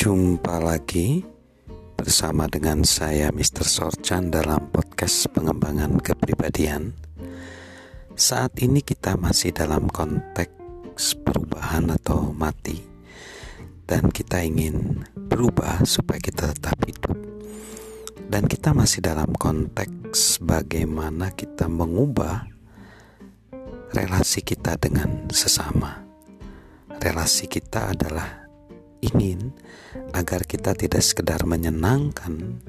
Jumpa 0.00 0.64
lagi 0.64 1.20
bersama 1.92 2.48
dengan 2.48 2.88
saya 2.88 3.28
Mr. 3.36 3.68
Sorchan 3.68 4.32
dalam 4.32 4.72
podcast 4.72 5.28
pengembangan 5.28 6.00
kepribadian. 6.00 6.96
Saat 8.16 8.64
ini 8.64 8.80
kita 8.80 9.20
masih 9.20 9.52
dalam 9.52 9.92
konteks 9.92 11.20
perubahan 11.20 11.92
atau 11.92 12.32
mati 12.32 12.80
dan 13.84 14.08
kita 14.08 14.40
ingin 14.40 15.04
berubah 15.28 15.84
supaya 15.84 16.16
kita 16.16 16.48
tetap 16.56 16.80
hidup. 16.88 17.20
Dan 18.24 18.48
kita 18.48 18.72
masih 18.72 19.04
dalam 19.04 19.28
konteks 19.36 20.40
bagaimana 20.40 21.28
kita 21.28 21.68
mengubah 21.68 22.48
relasi 23.92 24.40
kita 24.40 24.80
dengan 24.80 25.28
sesama. 25.28 26.08
Relasi 26.88 27.52
kita 27.52 27.92
adalah 27.92 28.39
ingin 29.00 29.52
agar 30.12 30.44
kita 30.44 30.76
tidak 30.76 31.02
sekedar 31.04 31.42
menyenangkan 31.48 32.60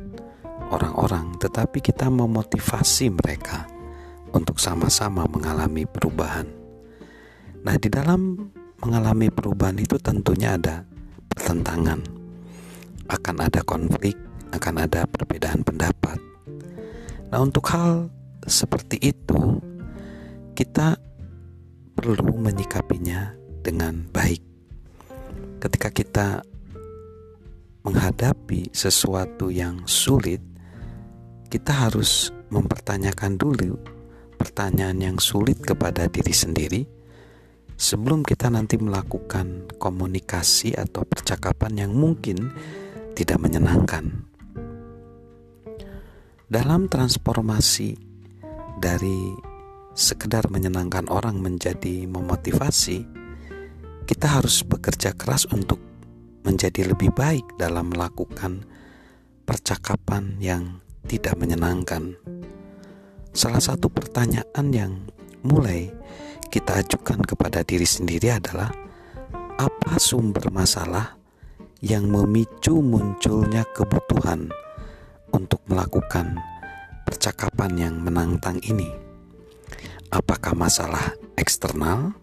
orang-orang, 0.72 1.36
tetapi 1.38 1.84
kita 1.84 2.08
memotivasi 2.08 3.12
mereka 3.12 3.68
untuk 4.32 4.58
sama-sama 4.58 5.28
mengalami 5.28 5.84
perubahan. 5.84 6.48
Nah, 7.62 7.76
di 7.78 7.92
dalam 7.92 8.40
mengalami 8.82 9.28
perubahan 9.30 9.78
itu 9.78 10.00
tentunya 10.00 10.56
ada 10.58 10.88
pertentangan, 11.30 12.02
akan 13.12 13.36
ada 13.38 13.62
konflik, 13.62 14.16
akan 14.56 14.76
ada 14.88 15.06
perbedaan 15.06 15.62
pendapat. 15.62 16.18
Nah, 17.30 17.40
untuk 17.44 17.68
hal 17.70 18.10
seperti 18.48 18.98
itu, 19.04 19.60
kita 20.56 20.98
perlu 21.94 22.34
menyikapinya 22.40 23.36
dengan 23.62 24.10
baik 24.10 24.51
ketika 25.62 25.94
kita 25.94 26.28
menghadapi 27.86 28.74
sesuatu 28.74 29.54
yang 29.54 29.86
sulit, 29.86 30.42
kita 31.54 31.86
harus 31.86 32.34
mempertanyakan 32.50 33.38
dulu 33.38 33.78
pertanyaan 34.42 34.98
yang 34.98 35.18
sulit 35.22 35.62
kepada 35.62 36.10
diri 36.10 36.34
sendiri 36.34 36.82
sebelum 37.78 38.26
kita 38.26 38.50
nanti 38.50 38.82
melakukan 38.82 39.70
komunikasi 39.78 40.74
atau 40.74 41.06
percakapan 41.06 41.86
yang 41.86 41.94
mungkin 41.94 42.50
tidak 43.14 43.38
menyenangkan. 43.38 44.26
Dalam 46.52 46.92
transformasi 46.92 47.96
dari 48.82 49.32
sekedar 49.94 50.52
menyenangkan 50.52 51.08
orang 51.08 51.40
menjadi 51.40 52.10
memotivasi, 52.10 53.21
kita 54.06 54.40
harus 54.42 54.66
bekerja 54.66 55.14
keras 55.14 55.46
untuk 55.50 55.78
menjadi 56.42 56.90
lebih 56.90 57.14
baik 57.14 57.46
dalam 57.58 57.94
melakukan 57.94 58.66
percakapan 59.46 60.38
yang 60.42 60.82
tidak 61.06 61.38
menyenangkan. 61.38 62.18
Salah 63.32 63.64
satu 63.64 63.88
pertanyaan 63.88 64.68
yang 64.74 64.94
mulai 65.46 65.90
kita 66.52 66.84
ajukan 66.84 67.24
kepada 67.24 67.64
diri 67.64 67.88
sendiri 67.88 68.36
adalah 68.36 68.70
apa 69.56 69.96
sumber 70.02 70.52
masalah 70.52 71.16
yang 71.82 72.10
memicu 72.10 72.82
munculnya 72.84 73.66
kebutuhan 73.72 74.52
untuk 75.32 75.64
melakukan 75.70 76.38
percakapan 77.08 77.72
yang 77.78 77.96
menantang 78.04 78.60
ini? 78.68 78.90
Apakah 80.12 80.52
masalah 80.52 81.16
eksternal 81.40 82.21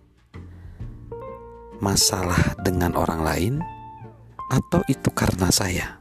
masalah 1.79 2.59
dengan 2.63 2.95
orang 2.99 3.23
lain, 3.23 3.55
atau 4.51 4.83
itu 4.91 5.11
karena 5.15 5.51
saya? 5.51 5.99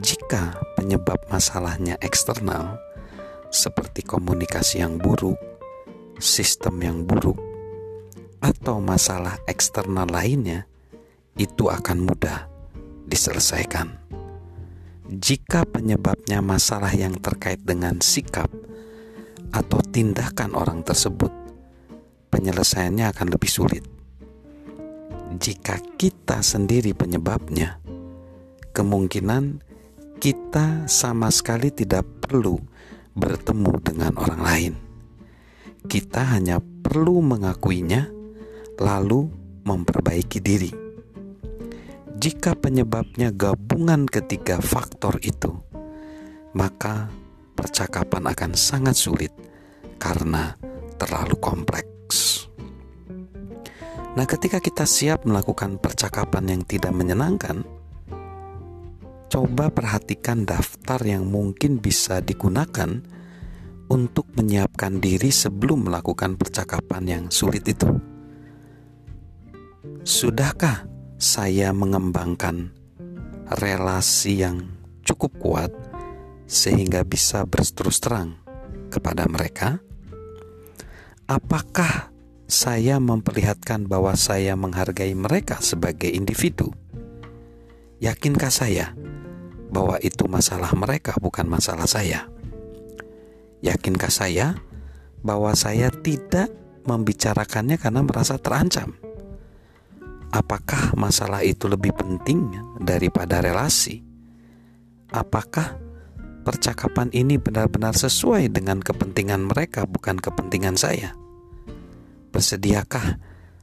Jika 0.00 0.56
penyebab 0.76 1.16
masalahnya 1.32 1.96
eksternal, 2.00 2.76
seperti 3.48 4.04
komunikasi 4.04 4.84
yang 4.84 5.00
buruk, 5.00 5.36
sistem 6.20 6.80
yang 6.84 6.98
buruk, 7.08 7.40
atau 8.44 8.78
masalah 8.84 9.40
eksternal 9.48 10.08
lainnya, 10.08 10.68
itu 11.40 11.72
akan 11.72 12.04
mudah 12.04 12.48
diselesaikan. 13.08 13.96
Jika 15.08 15.64
penyebabnya 15.64 16.44
masalah 16.44 16.92
yang 16.92 17.16
terkait 17.16 17.64
dengan 17.64 17.96
sikap 18.04 18.52
atau 19.56 19.80
tindakan 19.88 20.52
orang 20.52 20.84
tersebut, 20.84 21.32
penyelesaiannya 22.28 23.08
akan 23.08 23.28
lebih 23.32 23.48
sulit 23.48 23.97
jika 25.36 25.76
kita 26.00 26.40
sendiri 26.40 26.96
penyebabnya, 26.96 27.76
kemungkinan 28.72 29.60
kita 30.16 30.88
sama 30.88 31.28
sekali 31.28 31.68
tidak 31.68 32.08
perlu 32.24 32.56
bertemu 33.12 33.72
dengan 33.84 34.12
orang 34.16 34.40
lain. 34.40 34.74
Kita 35.84 36.32
hanya 36.32 36.64
perlu 36.64 37.20
mengakuinya, 37.20 38.08
lalu 38.80 39.28
memperbaiki 39.68 40.40
diri. 40.40 40.72
Jika 42.18 42.56
penyebabnya 42.56 43.28
gabungan 43.28 44.08
ketiga 44.08 44.64
faktor 44.64 45.20
itu, 45.20 45.52
maka 46.56 47.12
percakapan 47.52 48.32
akan 48.32 48.52
sangat 48.56 48.96
sulit 48.96 49.30
karena 50.00 50.56
terlalu 50.96 51.36
kompleks. 51.36 51.97
Nah, 54.18 54.26
ketika 54.26 54.58
kita 54.58 54.82
siap 54.82 55.30
melakukan 55.30 55.78
percakapan 55.78 56.50
yang 56.50 56.62
tidak 56.66 56.90
menyenangkan, 56.90 57.62
coba 59.30 59.70
perhatikan 59.70 60.42
daftar 60.42 60.98
yang 61.06 61.30
mungkin 61.30 61.78
bisa 61.78 62.18
digunakan 62.18 62.98
untuk 63.86 64.26
menyiapkan 64.34 64.98
diri 64.98 65.30
sebelum 65.30 65.86
melakukan 65.86 66.34
percakapan 66.34 67.02
yang 67.06 67.24
sulit 67.30 67.62
itu. 67.62 67.86
Sudahkah 70.02 70.90
saya 71.14 71.70
mengembangkan 71.70 72.74
relasi 73.62 74.42
yang 74.42 74.66
cukup 75.06 75.30
kuat 75.38 75.70
sehingga 76.50 77.06
bisa 77.06 77.46
berterus 77.46 78.02
terang 78.02 78.34
kepada 78.90 79.30
mereka? 79.30 79.78
Apakah 81.30 82.17
saya 82.48 82.96
memperlihatkan 82.96 83.84
bahwa 83.84 84.16
saya 84.16 84.56
menghargai 84.56 85.12
mereka 85.12 85.60
sebagai 85.60 86.08
individu. 86.08 86.72
Yakinkah 88.00 88.48
saya 88.48 88.96
bahwa 89.68 90.00
itu 90.00 90.24
masalah 90.24 90.72
mereka, 90.72 91.12
bukan 91.20 91.44
masalah 91.44 91.84
saya? 91.84 92.24
Yakinkah 93.60 94.08
saya 94.08 94.56
bahwa 95.20 95.52
saya 95.52 95.92
tidak 95.92 96.48
membicarakannya 96.88 97.76
karena 97.76 98.00
merasa 98.00 98.40
terancam? 98.40 98.96
Apakah 100.32 100.96
masalah 100.96 101.44
itu 101.44 101.68
lebih 101.68 101.92
penting 102.00 102.48
daripada 102.80 103.44
relasi? 103.44 104.00
Apakah 105.12 105.76
percakapan 106.48 107.12
ini 107.12 107.36
benar-benar 107.36 107.92
sesuai 107.92 108.48
dengan 108.48 108.80
kepentingan 108.80 109.52
mereka, 109.52 109.84
bukan 109.84 110.16
kepentingan 110.16 110.80
saya? 110.80 111.12
Bersediakah 112.28 113.16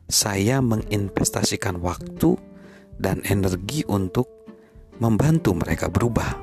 saya 0.09 0.61
menginvestasikan 0.61 1.81
waktu 1.81 2.37
dan 2.97 3.21
energi 3.25 3.85
untuk 3.85 4.29
membantu 4.97 5.53
mereka 5.53 5.89
berubah? 5.89 6.41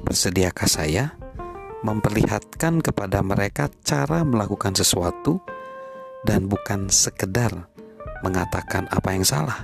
Bersediakah 0.00 0.68
saya 0.68 1.12
memperlihatkan 1.84 2.80
kepada 2.80 3.20
mereka 3.20 3.68
cara 3.84 4.24
melakukan 4.24 4.72
sesuatu 4.72 5.38
dan 6.24 6.48
bukan 6.48 6.88
sekedar 6.88 7.68
mengatakan 8.24 8.88
apa 8.88 9.12
yang 9.12 9.22
salah? 9.22 9.62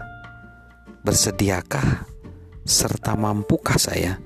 Bersediakah 1.02 2.06
serta 2.62 3.18
mampukah 3.18 3.74
saya 3.80 4.20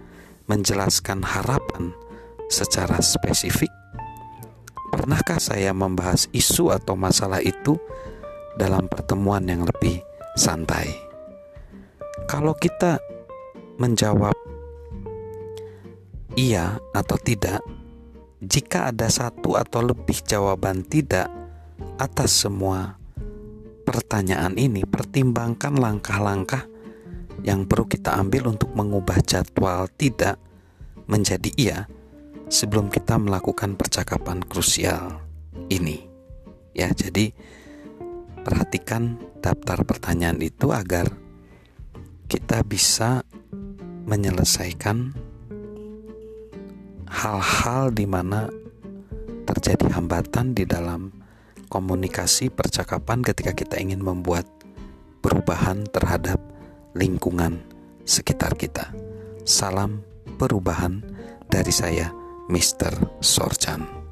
menjelaskan 0.45 1.25
harapan 1.25 1.95
secara 2.53 3.01
spesifik 3.01 3.73
Pernahkah 5.07 5.39
saya 5.39 5.71
membahas 5.71 6.27
isu 6.35 6.75
atau 6.75 6.99
masalah 6.99 7.39
itu 7.39 7.79
dalam 8.59 8.91
pertemuan 8.91 9.47
yang 9.47 9.63
lebih 9.63 10.03
santai? 10.35 10.91
Kalau 12.27 12.51
kita 12.59 12.99
menjawab 13.79 14.35
iya 16.35 16.83
atau 16.91 17.15
tidak, 17.23 17.63
jika 18.43 18.91
ada 18.91 19.07
satu 19.07 19.55
atau 19.55 19.87
lebih 19.87 20.27
jawaban 20.27 20.83
tidak 20.83 21.31
atas 22.03 22.43
semua 22.43 22.99
pertanyaan 23.87 24.59
ini, 24.59 24.83
pertimbangkan 24.83 25.79
langkah-langkah 25.79 26.67
yang 27.47 27.63
perlu 27.63 27.87
kita 27.87 28.11
ambil 28.11 28.51
untuk 28.51 28.75
mengubah 28.75 29.23
jadwal 29.23 29.87
tidak 29.87 30.35
menjadi 31.07 31.51
iya 31.55 31.79
sebelum 32.47 32.91
kita 32.91 33.19
melakukan 33.19 33.75
percakapan 33.75 34.43
krusial 34.43 35.23
ini. 35.71 36.07
Ya, 36.77 36.93
jadi 36.93 37.33
perhatikan 38.45 39.19
daftar 39.41 39.83
pertanyaan 39.83 40.39
itu 40.43 40.71
agar 40.71 41.11
kita 42.27 42.63
bisa 42.67 43.23
menyelesaikan 44.07 45.15
hal-hal 47.07 47.91
di 47.95 48.07
mana 48.07 48.51
terjadi 49.47 49.95
hambatan 49.95 50.55
di 50.55 50.67
dalam 50.67 51.15
komunikasi 51.71 52.51
percakapan 52.51 53.23
ketika 53.23 53.55
kita 53.55 53.79
ingin 53.79 54.03
membuat 54.03 54.47
perubahan 55.23 55.87
terhadap 55.91 56.39
lingkungan 56.95 57.63
sekitar 58.07 58.55
kita. 58.55 58.95
Salam 59.47 60.03
perubahan 60.39 61.03
dari 61.47 61.71
saya, 61.71 62.11
Mr. 62.49 63.11
Sorchan. 63.21 64.06